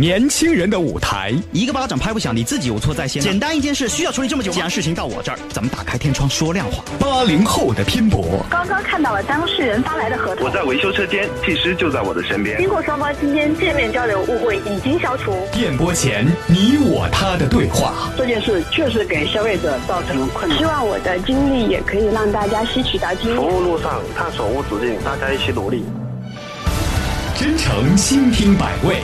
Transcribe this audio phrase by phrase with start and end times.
[0.00, 3.20] 年轻人的舞台，一个巴掌拍不响，你自己有错在先。
[3.22, 4.50] 简单一件事需要处理这么久？
[4.50, 6.82] 既然事情到我这儿，咱们打开天窗说亮话。
[6.98, 10.46] 八零后的拼搏，刚刚看到了当事人发来的合同。
[10.46, 12.56] 我在维修车间，技师就在我的身边。
[12.56, 15.34] 经过双方今天见面交流，误会已经消除。
[15.52, 20.56] 电波前你我他的对话，这件事确实给消费者造成了困难。
[20.56, 23.36] 希望我的经历也可以让大家吸取到经验。
[23.36, 25.84] 服务路上探索无止境，大家一起努力。
[27.40, 29.00] 真诚倾听百味，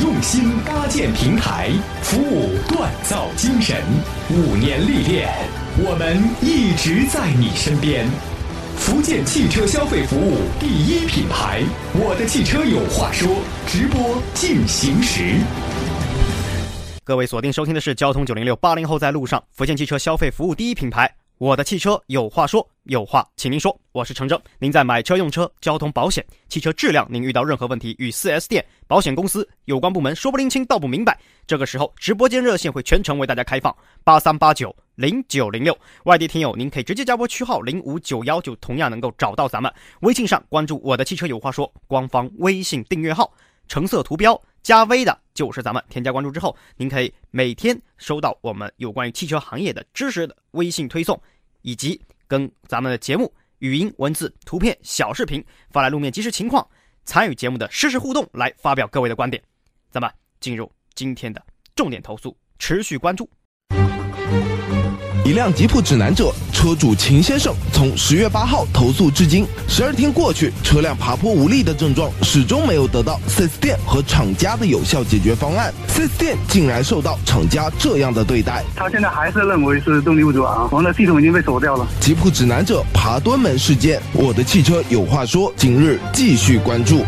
[0.00, 1.70] 用心搭建平台，
[2.02, 3.82] 服务锻造精神。
[4.30, 5.28] 五年历练，
[5.76, 8.08] 我们一直在你身边。
[8.76, 11.64] 福建汽车消费服务第一品牌，
[11.94, 13.28] 我的汽车有话说。
[13.66, 15.34] 直播进行时，
[17.02, 21.12] 各位锁定收听的是交通九零六八零后在路上，福建汽车消费服务第一品牌。
[21.40, 23.74] 我的汽车有话说，有话请您说。
[23.92, 33.74] 我是程正，您在买车、用车、交通保险、汽车质量，您遇到任何问题，与 4S 店、保险公司有关部门说不拎清、道不明白，这个时候直播间热线会全程为大家开放，
[34.04, 35.74] 八三八九零九零六。
[36.04, 39.72] 外地听友，您可以直接加拨区号零五九幺，就同样能够找到咱们。
[40.00, 43.32] 微信上关注“我的汽车有话说”官方微信订阅号，
[43.70, 44.38] 橙色图标。
[44.62, 51.18] 加微的就是咱们，添加关注之后，您可以每天收到我们有关于汽车行业的知识的微信推送，
[51.62, 51.98] 以及
[52.28, 56.68] 跟咱们的节目语音、文字、图片、小视频发来路面即时情况，
[57.06, 59.42] 参与节目的实时互动，来发表各位的观点。
[59.90, 60.10] 咱们
[60.40, 61.42] 进入今天的
[61.74, 63.30] 重点投诉，持续关注。
[65.30, 75.72] 一辆吉普指南者车主秦先生从十月八号投诉至今，十二天过去，车辆爬坡无力的症状始终没有得到 4S 店和厂家的有效解决方案。
[75.86, 81.86] 4S 店竟然受到厂家这样的对待，他现在还是认为是动力不足啊，我们的系统已经被锁掉了。
[82.00, 87.06] 吉普指南者爬墩门事件，我的汽车有话说，今日继续关注。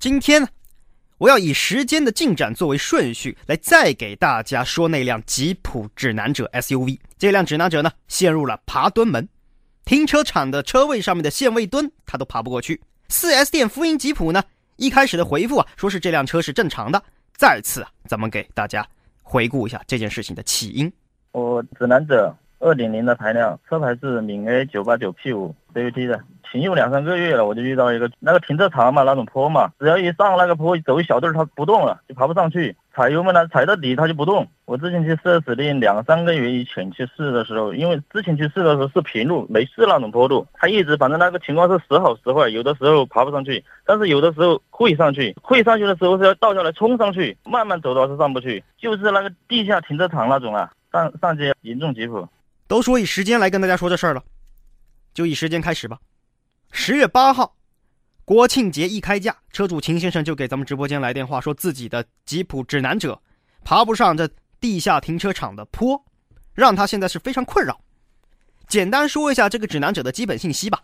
[0.00, 0.48] 今天呢？
[1.18, 6.98] 我要以时间的进展作为顺序，来再给大家说那辆吉普指南者 SUV。
[7.16, 9.26] 这辆指南者呢，陷入了爬墩门，
[9.86, 12.78] 停车场的车位上面的限位墩，它都爬不过去。
[13.08, 14.42] 4S 店福音吉普呢，
[14.76, 17.02] 一开始的回复啊，说是这辆车是正常的。
[17.34, 18.86] 再次啊，咱们给大家
[19.22, 20.92] 回顾一下这件事情的起因。
[21.32, 26.20] 我指南者2.0的排量，车牌是闽 A 989P5 CVT 的。
[26.52, 32.74] 停用两三个月了，我就遇到一个那个停车场嘛，那种坡嘛，只要一上那个坡，走一小段它不动了，就爬不上去。
[32.94, 34.46] 踩油门呢，踩到底它就不动。
[34.64, 52.26] 我之前去 4S 店两三个月以前去试的时候，因为之前去试的时候是平路，没试那种坡度，它一直反正那个情况是时好时坏，有的时候爬不上去，但是有的时候会上去，会上去的时候是要倒下来冲上去，慢慢走的话是上不去，就是那个地下停车场那种啊，上上街严重吉普。
[52.68, 54.24] 都说以时间来跟大家说这事儿了，
[55.14, 55.98] 就以时间开始吧。
[56.72, 57.56] 十月八号，
[58.24, 63.20] 国庆节一开价，车主秦先生就给咱们直播间来电话，说自己的吉普指南者
[63.64, 64.28] 爬不上这
[64.60, 66.04] 地下停车场的坡，
[66.54, 67.80] 让他现在是非常困扰。
[68.68, 70.82] 简单说一下这个指南者的基本信息吧：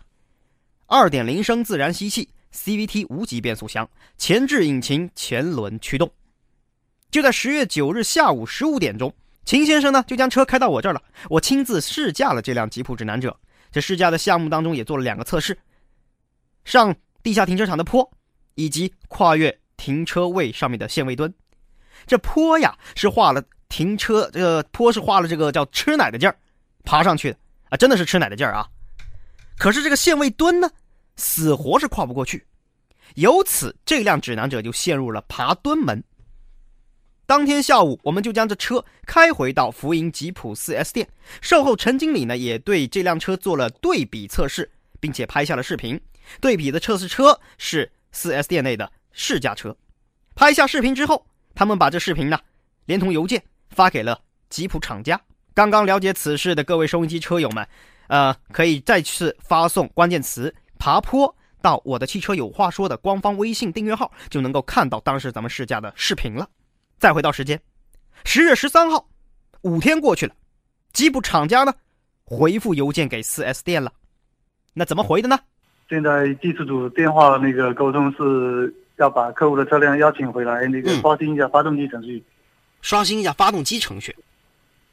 [0.85, 6.09] 二点零升自然吸气 CVT 无级变速箱，前置引擎，前轮驱动。
[7.11, 9.13] 就在十月九日下午十五点钟，
[9.45, 13.37] 秦先生呢就将车开到我这儿了，我亲自试驾了这辆吉普指南者。
[13.71, 15.57] 这试驾的项目当中也做了两个测试。
[16.63, 18.09] 上地下停车场的坡，
[18.55, 21.33] 以及跨越停车位上面的限位墩，
[22.05, 26.37] 这坡呀是画了停车，这个坡是画了这个叫吃奶的劲儿，
[26.83, 27.37] 爬上去的
[27.69, 28.67] 啊，真的是吃奶的劲儿啊。
[29.57, 30.69] 可是这个限位墩呢，
[31.15, 32.45] 死活是跨不过去，
[33.15, 36.01] 由此这辆指南者就陷入了爬墩门。
[37.33, 41.09] 当天下午，我们就将这车开回到福银吉普 4S 店，
[41.41, 45.99] 售后陈经理呢也对这辆车做了对比测试，并且拍下了视频。
[46.39, 49.75] 对比的测试车是 4S 店内的试驾车，
[50.35, 52.39] 拍下视频之后，他们把这视频呢，
[52.85, 55.19] 连同邮件发给了吉普厂家。
[55.55, 57.67] 刚刚了解此事的各位收音机车友们，
[58.09, 66.47] 呃，可以再次发送关键词“爬坡”到我的汽车有话说的官方微信订阅号，就能够看到当时咱们试驾的视频了。
[66.99, 67.59] 再回到时间，
[68.25, 69.07] 十月十三号，
[69.61, 70.33] 五天过去了，
[70.93, 71.73] 吉普厂家呢，
[72.23, 73.91] 回复邮件给四 S 店了，
[74.73, 75.37] 那怎么回的呢？
[75.89, 82.23] 现在技术组电话那个沟通是要把客户的车辆邀请回来，那个刷新一下发动机程序，
[82.81, 84.15] 刷新一下发动机程序。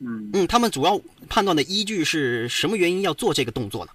[0.00, 3.92] 嗯嗯，他们主要判断的依据是什么原因要做这个动作呢？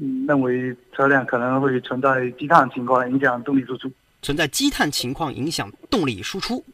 [0.00, 3.90] 嗯，认为车辆可能会存在积碳情况影响动力输出，
[4.22, 6.64] 存在积碳情况影响动力输出。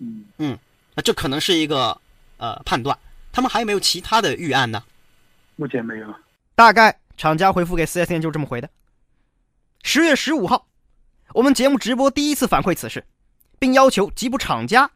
[0.00, 0.58] 嗯嗯，
[0.94, 1.98] 那这可能是一个
[2.36, 2.98] 呃判断。
[3.32, 4.82] 他们还有没有其他的预案呢？
[5.56, 6.14] 目前没有。
[6.54, 8.70] 大概厂家回复给四 S 店就这么回的。
[9.82, 10.66] 十月十五号，
[11.32, 13.04] 我们节目直播第一次反馈此事，
[13.58, 14.90] 并要求吉普厂家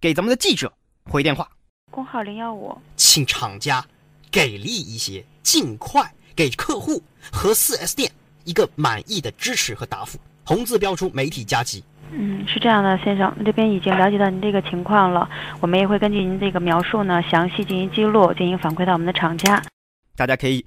[0.00, 0.72] 给咱们的记者
[1.04, 1.48] 回电话。
[1.90, 3.86] 工号零幺五，请厂家
[4.30, 7.02] 给力一些，尽快给客户
[7.32, 8.10] 和 4S 店
[8.44, 10.18] 一个满意的支持和答复。
[10.48, 11.84] 红字标出媒体加急。
[12.10, 15.28] 嗯，是这样的，先生，这边已经了解到您这个情况了，
[15.60, 19.62] 我们也会根据您这个描述呢，详细进行记录，进行反馈到我们的厂家。
[20.16, 20.64] 大家可以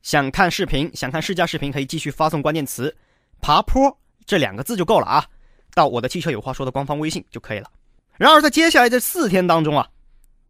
[0.00, 2.96] 想看视频，想看试驾视频，可以继续发送关键词
[3.42, 3.94] “爬坡”
[4.24, 5.22] 这两个字就够了啊，
[5.74, 7.66] 到我的汽车有话说的官方微信就可以了。
[8.16, 9.86] 然而，在接下来这四天当中啊，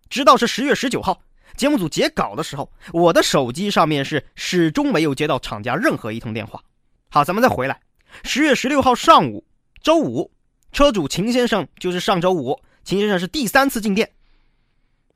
[0.09, 1.21] 直到是十月十九号
[1.57, 6.63] 节目组截稿的时候，我的手机上面是始终没有接到厂家任何一通电话。
[7.11, 7.77] 好，咱们再回来，
[8.25, 9.45] 十月十六号上午。
[9.81, 10.31] 周五，
[10.73, 14.11] 车主秦先生就是上周五，秦先生是第三次进店，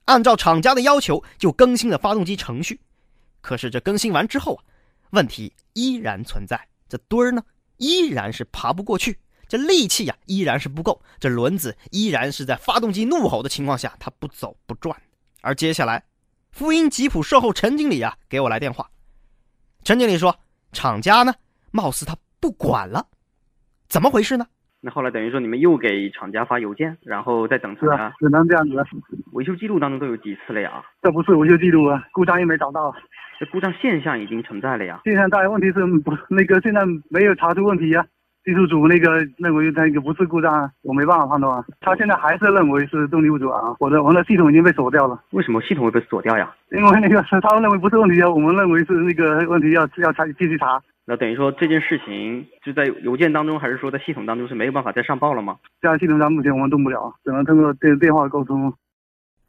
[0.04, 2.80] 按照厂家的要求就更新了发动机程序，
[3.40, 4.62] 可是这更新完之后啊，
[5.10, 7.42] 问题依然存在，这墩儿呢
[7.78, 9.18] 依然是爬不过去，
[9.48, 14.96] 这力气呀依然是不够，这轮子依然是在发动机怒吼的情况下它不走不转。
[15.40, 16.02] 而接下来，
[16.52, 18.88] 福音吉普售后陈经理啊给我来电话，
[19.82, 20.38] 陈经理说
[20.72, 21.34] 厂家呢
[21.72, 23.06] 貌似他不管了。
[23.88, 24.44] 怎么回事呢？
[24.84, 28.84] 那后来等于说你们又给厂家发邮件，然后再等厂家，只能这样子了。
[29.30, 30.82] 维修记录当中都有几次了呀？
[31.00, 32.92] 这不是维修记录啊，故障又没找到。
[33.38, 35.00] 这故障现象已经存在了呀。
[35.04, 36.80] 现象在，问题是不那个现在
[37.10, 38.04] 没有查出问题呀。
[38.44, 41.64] 技术组那个认为那个不是故障，我没办法判断啊。
[41.80, 43.76] 他现在还是认为是动力不足啊。
[43.78, 45.22] 我的我的系统已经被锁掉了。
[45.30, 46.52] 为什么系统会被锁掉呀？
[46.72, 50.82] 因为那个他们认为不是问题啊，我们认为是那个问题要要查继续查。
[51.04, 55.58] 那等于说这件事情就在邮件当中，还是说在系统当中是没有办法再上报了吗？
[55.80, 58.72] 在系统上目前我们动不了，只能通过电电话沟通。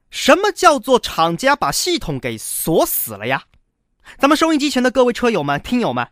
[0.09, 3.43] 什么叫做厂家把系统给锁死了呀？
[4.17, 6.07] 咱们收音机前的各位车友们、听友们，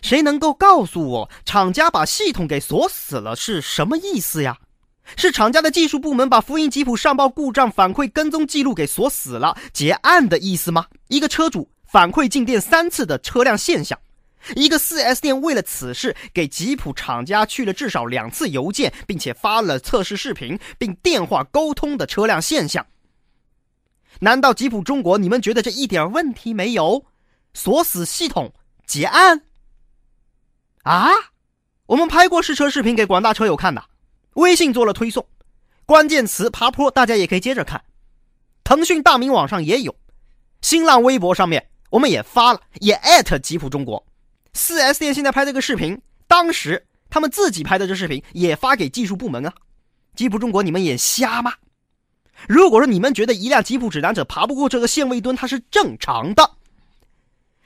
[0.00, 4.56] 谁能够告诉我厂家把系统给锁死了是什么意思呀？
[5.16, 10.86] 是厂家的技术部门把福音吉普上报故障反馈跟踪记录给锁死了，结案的意思吗？
[11.08, 13.98] 一个车主反馈进店三次的车辆现象。
[14.54, 22.86] 一个 4S 店为了此事给吉普厂家去了至少两次邮件，并且发了测试视频，并电话沟通的车辆现象。
[24.20, 27.04] 难道吉普中国你们觉得这一点问题没有？
[27.52, 28.52] 锁死系统
[28.86, 29.42] 结案？
[30.82, 31.08] 啊？
[31.86, 33.84] 我们拍过试车视频给广大车友看的，
[34.34, 35.26] 微信做了推送，
[35.84, 37.82] 关键词爬坡，大家也可以接着看。
[38.64, 39.94] 腾讯大明网上也有，
[40.60, 44.04] 新浪微博上面我们也发了，也艾特吉普中国。
[44.56, 49.52] 四 S 店现在拍这个视频，当时他们自己拍的这视频也发给技术部门啊。
[50.14, 51.52] 吉普中国，你们眼瞎吗？
[52.48, 56.52] 如果说你们觉得一辆吉普指南者爬不过这个限位墩，它是正常的，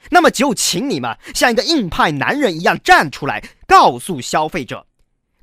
[0.09, 4.85] 那么就请你们像一个硬派男人一样站出来，告诉消费者，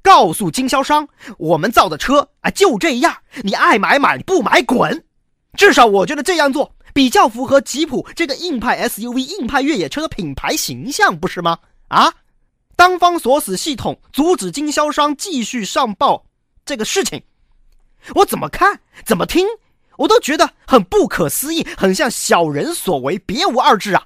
[0.03, 1.09] 告诉经销商，
[1.39, 5.03] 我们造的车啊就这样，你爱买买，不买滚。
[5.57, 6.75] 至少我觉得这样做。
[6.99, 11.57] 比较符合吉普这个硬派 SUV、硬派越野车的品牌形象，不是吗？
[11.87, 12.13] 啊，
[12.75, 16.25] 单方锁死系统，阻止经销商继续上报
[16.65, 17.23] 这个事情，
[18.17, 19.47] 我怎么看、怎么听，
[19.97, 24.05] 我都觉得很不可思议，很像小人所为，别无二致啊！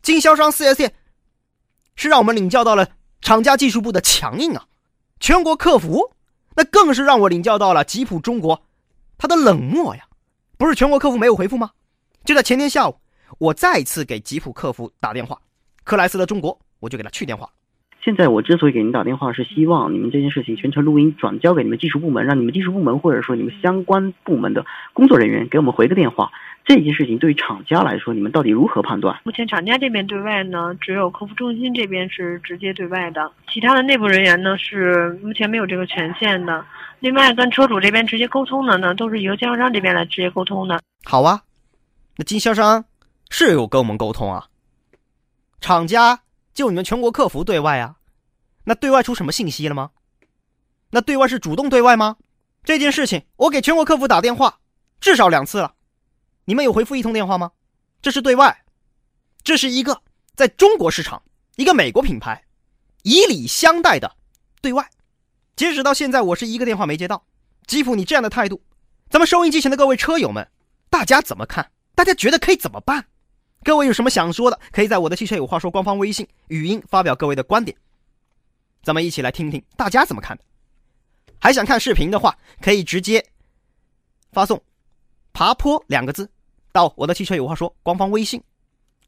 [0.00, 0.94] 经销商 4S 店
[1.96, 2.86] 是让我们领教到了
[3.20, 4.64] 厂家技术部的强硬啊，
[5.18, 6.12] 全国客服
[6.54, 8.62] 那更是让我领教到了吉普中国
[9.18, 10.04] 他的冷漠呀！
[10.56, 11.72] 不是全国客服没有回复吗？
[12.24, 12.94] 就在前天下午，
[13.38, 15.38] 我再次给吉普客服打电话，
[15.84, 17.48] 克莱斯勒中国，我就给他去电话。
[18.02, 26.30] 现在我之所以给您打电话，是希望你们这件事情全程录音转交给你们技术部门，让你们技术部门或者说你们相关部门的工作人员给我们回个电话。
[26.64, 29.20] 这件事情对于厂家来说，你们到底如何判断？
[29.24, 36.64] 目前厂家这边对外呢，只有客服中心这边是直接对外的，其他的内部人员呢是目前没有这个权限的。
[37.00, 40.80] 另外，跟车主这边直接沟通的呢，都是由经销商这边来直接沟通的。
[41.04, 41.40] 好啊。
[42.20, 42.84] 那经销商
[43.30, 44.46] 是有跟我们沟通啊，
[45.62, 46.20] 厂家
[46.52, 47.96] 就你们全国客服对外啊，
[48.62, 49.90] 那对外出什么信息了吗？
[50.90, 52.18] 那对外是主动对外吗？
[52.62, 54.58] 这件事情我给全国客服打电话
[55.00, 55.72] 至少两次了，
[56.44, 57.52] 你们有回复一通电话吗？
[58.02, 58.64] 这是对外，
[59.42, 59.98] 这是一个
[60.34, 61.22] 在中国市场
[61.56, 62.44] 一个美国品牌
[63.02, 64.14] 以礼相待的
[64.60, 64.86] 对外，
[65.56, 67.24] 截止到现在我是一个电话没接到。
[67.66, 68.60] 吉普，你这样的态度，
[69.08, 70.46] 咱们收音机前的各位车友们，
[70.90, 71.70] 大家怎么看？
[72.00, 73.04] 大家觉得可以怎么办？
[73.62, 77.76] 各位有什么想说的，可以在我的汽车有话说官方微信语音发表各位的观点，
[78.82, 80.44] 咱们一起来听听大家怎么看的。
[81.38, 83.22] 还想看视频的话，可以直接
[84.32, 84.58] 发送
[85.34, 86.26] “爬坡”两个字
[86.72, 88.42] 到我的汽车有话说官方微信，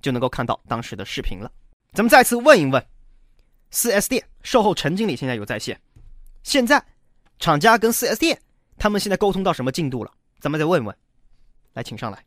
[0.02, 1.50] 就能够看到当时的视频了。
[1.94, 2.86] 咱们再次问一问
[3.72, 5.80] ，4S 店售后陈经理现在有在线？
[6.42, 6.84] 现在
[7.38, 8.38] 厂家跟 4S 店
[8.76, 10.12] 他们现在沟通到什么进度了？
[10.40, 10.94] 咱们再问问。
[11.72, 12.22] 来，请上来。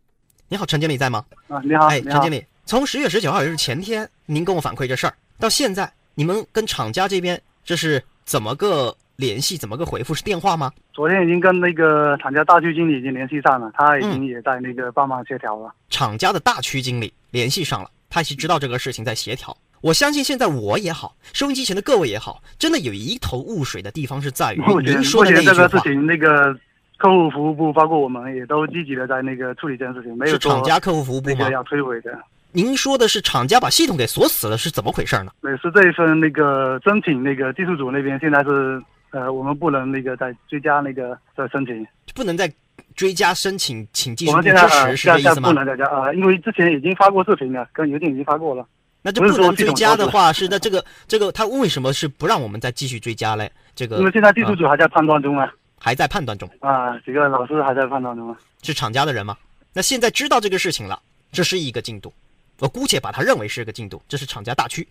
[0.47, 1.25] 你好，陈经理在吗？
[1.47, 10.13] 啊，你好，哎，陈经理，从十月十九号，也就是前天，您跟我反馈这事儿，到现在，你们跟厂家这边这是怎么个联系，怎么个回复？
[10.13, 10.71] 是电话吗？
[10.93, 15.73] 昨天已经跟那个厂家大区经理已经联系上了，他已经也在那个帮忙协调了。
[15.89, 19.55] 厂家的大区经理联系上了，他是知道这个事情在协调。
[19.81, 25.79] 我相信现在我也好，收音机前的各位也好，真的有一头雾水的地方是在于您说的那个事。
[25.81, 26.55] 情，那个
[26.97, 32.17] 客户服务部包括我们也都积极的在那个处理这件事情，没有是厂家客户服务部吗那个要摧毁的。
[32.51, 35.31] 您说的是厂家把系统给锁死了，是怎么回事呢？
[35.41, 41.85] 对，是这一份那个申请，那个技术组那边现在是呃，我们不能那个再追加那个的申请。
[42.13, 42.49] 不能再
[42.95, 45.53] 追加申请，请技我术部支们现在是这意思吗不？
[45.53, 48.65] 能再加啊、呃，因为之前已经发过视频了，跟邮件已经发过了。
[49.01, 53.51] 那这不能追加的话，是那这个这个他为什么是不让我们再继续追加嘞？
[53.75, 55.51] 这个因为现在技术啊组还在判断中啊，
[55.85, 58.35] 还在判断中，啊，几个老师还在判断中啊。
[58.63, 59.37] 是厂家的人吗？
[59.71, 60.99] 那现在知道这个事情了，
[61.31, 62.11] 这是一个进度，
[62.57, 64.87] 我姑且把它认为是个进度，这是厂家大区，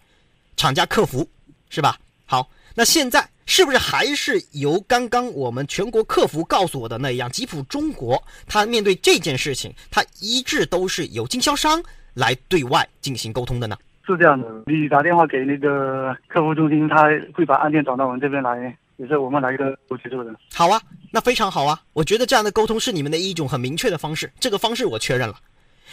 [0.54, 1.28] 厂家客服
[1.68, 1.98] 是吧？
[2.26, 11.82] 好，那现在是不是还是由刚刚我们全国客服告诉我的那样，吉普中国它面对这件事情，它一致都是由经销商
[12.14, 13.76] 来对外进行沟通的呢？
[14.06, 20.34] 是这样的，你打电话给那个客服中心，他会把案件转到我们这边来，也是我们来个协助的。
[20.52, 21.80] 好啊，那非常好啊！
[21.92, 25.38] 我觉得这样的沟通是你们的一种很明确的方式，这个方式我确认了。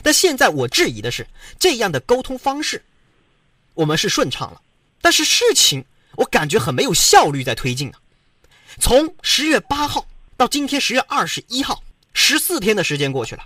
[0.03, 1.25] 但现在我质疑的是，
[1.59, 2.81] 这样的沟通方式，
[3.73, 4.61] 我们是顺畅了，
[5.01, 5.83] 但是事情
[6.15, 7.95] 我感觉很没有效率在推进啊。
[8.77, 10.05] 从十月八号
[10.37, 11.81] 到今天十月二十一号，
[12.13, 13.41] 十四天的时间过去了。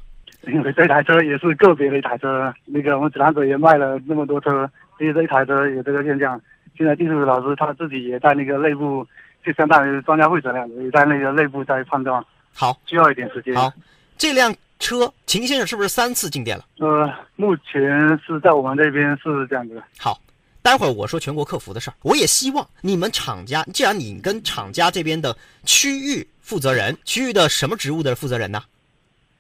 [0.47, 4.69] 因为这台车也是个别的一台车，那个我们指南者也卖了那么多车，
[4.99, 6.39] 其实这一台车有这个现象。
[6.77, 9.07] 现在技术老师他自己也在那个内部，
[9.45, 13.53] 就相当于专家会诊那样子，也在那个内部在判断，好，需要一点时间。
[13.53, 13.71] 好，
[14.17, 16.65] 这辆车秦先生是不是三次进店了？
[16.79, 17.83] 呃，目前
[18.25, 19.81] 是在我们这边是这样子。
[19.99, 20.19] 好，
[20.63, 28.63] 待会儿我说全国客服的事儿，我也希望你们厂家，既然你跟厂家这边的区域负责人，区域的什么职务的负责人呢？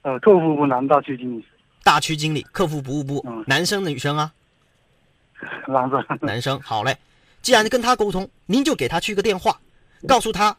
[0.03, 1.43] 呃，客户部南大区经理，
[1.83, 4.31] 大区经理、客服服务部，男生女生啊？
[5.67, 6.05] 男生。
[6.21, 6.95] 男生，好嘞。
[7.41, 9.59] 既然跟他沟通，您就给他去个电话，
[10.07, 10.55] 告诉他，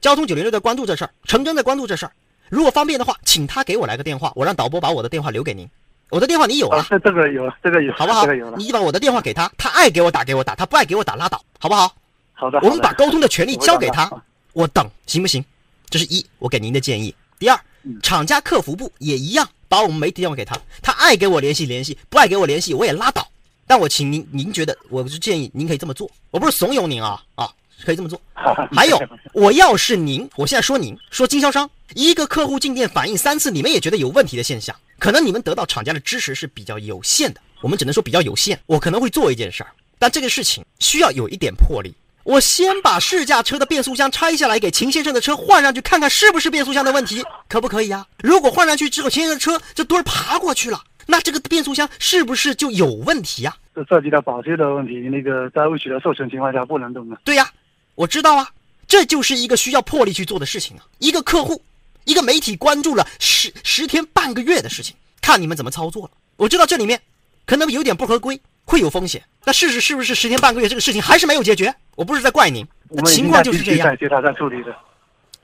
[0.00, 2.12] 交通九零六在关注这事儿，陈真在关注这事儿。
[2.48, 5.68] 如果方便的话，请他给我来个电话，我让导播把我的电话留给您。
[6.10, 8.56] 我的电话你有了，啊这这个有，这个有，好不好这个有了？
[8.58, 11.94] 你把我的电话给他，他爱给我打给我打，他不爱给我打拉倒，好不好？
[12.32, 12.58] 好的。
[12.62, 14.10] 我们把沟通的权利交给他，
[14.52, 15.44] 我等行不行？
[15.88, 17.14] 这是一，我给您的建议。
[17.38, 17.60] 第二，
[18.02, 23.24] 厂家客服部也一样，把我们媒体电话给他，他爱给我联系联系，不爱给我联系我也拉倒。
[23.68, 27.48] 但我请您，您觉得我是建议您可以这么做，我不是怂恿您啊啊，
[27.84, 28.20] 可以这么做。
[28.72, 28.98] 还有，
[29.32, 38.58] 我要是您，我现在说您说经销商，一个客户进店反映三次，你们也觉得有问题的现象，可能你们得到厂家的支持是比较有限的，我们只能说比较有限。
[38.66, 41.94] 我可能会做一件事儿，但这个事情需要有一点魄力。
[42.22, 57.18] 我先把试驾车的变速箱拆下来，给秦先生的车换上去，看看是不是变速箱的问题，可不可以呀、如果换上去之后，秦先生的车这墩儿爬过去了，那这个变速箱是不是就有问题呀、这涉及到保修的问题，那个在未取得授权情况下不能动的。
[57.24, 57.50] 对呀、
[58.00, 58.48] 我知道啊，
[58.88, 60.86] 这就是一个需要魄力去做的事情啊。
[61.00, 61.60] 一个客户，
[62.04, 66.10] 一个媒体关注了十十天半个月的事情，看你们怎么操作了。
[66.36, 66.98] 我知道这里面
[67.44, 69.22] 可能有点不合规，会有风险。
[69.44, 71.74] 那事实是不是十天半个月这个事情还是没有解决？
[71.94, 73.94] 我不是在怪您，那情况就是这样在。
[73.96, 74.74] 接他在处理的，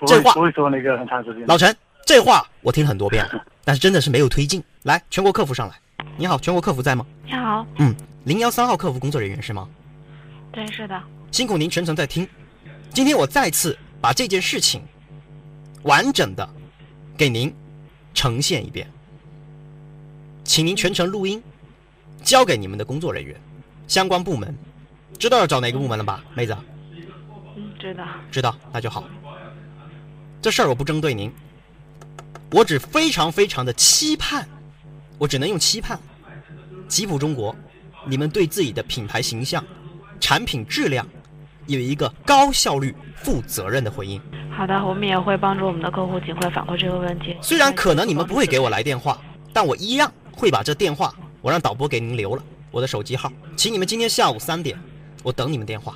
[0.07, 1.47] 这话不会说那个很长时间。
[1.47, 4.65] 老陈，这话我听很多遍了， 但是真的是没有推进。
[4.83, 5.79] 来，全国客服上来。
[6.17, 7.05] 你好，全国客服在吗？
[7.27, 7.95] 你好，嗯，
[8.25, 9.69] 零幺三号客服工作人员是吗？
[10.53, 10.99] 对，是的，
[11.31, 12.27] 辛苦您全程在听。
[12.93, 14.83] 今天我再次把这件事情
[15.83, 16.49] 完整的
[17.17, 17.55] 给您
[18.15, 18.91] 呈现一遍，
[20.45, 21.43] 请您全程录音，
[22.23, 23.39] 交给你们的工作人员、
[23.87, 24.55] 相关部门。
[25.19, 26.57] 知道要找哪个部门了吧，妹子？
[27.57, 28.05] 嗯，知道。
[28.31, 29.05] 知道，那就好。
[30.43, 31.33] 这事儿我不针对您，
[32.53, 34.47] 我只非常非常的期盼，
[35.19, 35.99] 我只能用期盼。
[36.87, 37.57] 吉普中国，
[38.07, 39.65] 你们对自己的品牌形象、
[40.21, 41.07] 产品质量
[41.67, 44.21] 有一个高效率、负责任的回应。
[44.51, 47.37] 好的，我们也会帮助我们的客户尽快反馈这个问题。
[47.43, 49.21] 虽然可能你们不会给我来电话，
[49.53, 54.79] 但我一样会把这电话我让导播给您留了我的手机号，请你们今天下午三点，
[55.23, 55.95] 我等你们电话。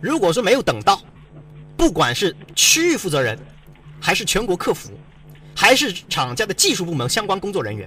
[0.00, 1.00] 如果说没有等到，
[1.76, 3.38] 不管是区域负责人，
[4.00, 4.90] 还是全国客服，
[5.54, 7.86] 还是厂家的技术部门相关工作人员，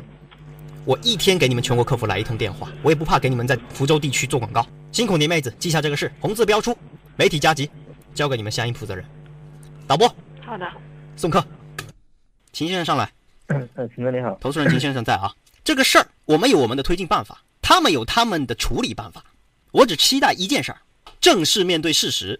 [0.86, 4.64] 我一天给你们全国客服来一通电话，我也不怕给你们在福州地区做广告。
[4.92, 6.78] 辛苦您妹子，记下这个事，红字标出，
[7.16, 7.70] 媒体加急，
[8.16, 9.06] 交给你们相应负责人。
[9.86, 10.08] 导播，
[10.42, 10.68] 好的，
[11.16, 11.46] 送客。
[12.52, 13.12] 秦先生上来。
[13.76, 15.32] 呃，秦哥你好，投诉人秦先生在啊。
[15.64, 19.24] 这个事儿我们有我们的推进办法，他们有他们的处理办法。
[19.72, 20.82] 我只期待一件事儿：
[21.22, 22.40] 正式面对事实，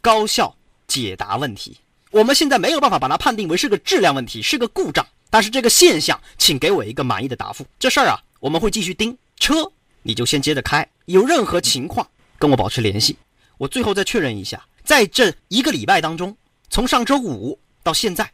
[0.00, 0.54] 高效
[0.86, 1.78] 解答问题。
[2.10, 5.04] 我们现在没有办法把它判定为是个质量问题，是个故障。
[5.30, 7.66] 但是这个现象，请给我一个满意的答复。
[7.78, 9.16] 这事儿啊，我们会继续盯。
[9.36, 9.70] 车
[10.02, 13.16] 你就先接着开，有任何情况跟我保持联系。
[13.58, 16.34] 我最后再确认一下，在这一个礼拜当中，
[16.70, 18.30] 从上周五到现在，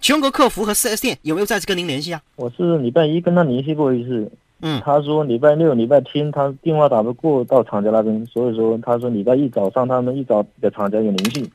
[0.00, 2.22] 全国客服和 4S 店有没有再次跟您联系啊？
[2.36, 4.30] 我是礼拜一跟他联系过一次，
[4.60, 11.50] 嗯，他说礼拜六、礼拜天他电话打不过到厂家那边，所以说他说礼拜一早上他们一早给厂家有联系。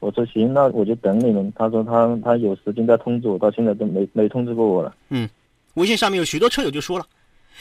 [0.00, 1.52] 我说行，那我就等你们。
[1.54, 4.92] 他说他他有时间再通知我，到现在都没没通知过我了。
[5.10, 5.28] 嗯，
[5.74, 7.06] 微信上面有许多车友就说了，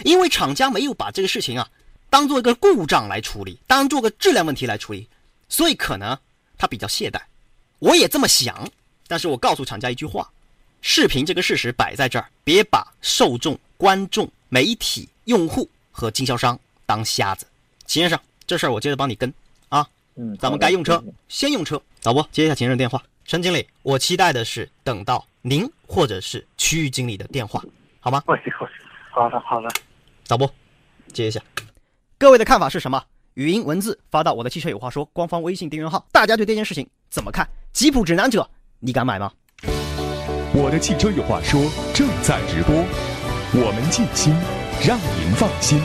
[0.06, 1.68] 因为厂家没有把这个事情啊
[2.12, 5.08] 当做一个故障来处理，当做个质量问题来处理，
[5.48, 6.16] 所以可能
[6.58, 7.22] 他比较懈怠。
[7.80, 8.70] 我也这么想，
[9.08, 10.30] 但是我告诉厂家一句话：
[10.82, 17.48] 视频这个事实摆在这儿，别把受众、观众、媒体、用户和经销商当瞎子。
[17.86, 19.34] 秦先生，这事儿我接着帮你跟
[19.70, 19.88] 啊。
[20.16, 21.82] 嗯，咱们该用车先用车。
[22.04, 23.02] 导播接一下秦先生电话。
[23.26, 27.64] 陈经理，我期待的是等到您或者是区域经理的电话，
[28.02, 28.22] 好吗？
[28.26, 28.38] 喂，
[29.12, 29.70] 好的，好的。
[30.28, 30.54] 导播，
[31.14, 31.42] 接一下。
[32.22, 33.04] 各位的看法是什么？
[33.34, 36.06] 语音、文字发到我的汽车有话说官方微信订阅号。
[36.12, 37.50] 大家对这件事情怎么看？
[37.74, 38.48] 吉普指南者，
[38.80, 39.32] 你敢买吗？
[40.54, 41.60] 我的汽车有话说
[41.96, 42.76] 正在直播，
[43.56, 44.36] 我们尽心，
[44.88, 45.82] 让您放心。